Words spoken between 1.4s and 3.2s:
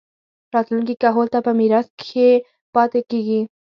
پۀ ميراث کښې پاتې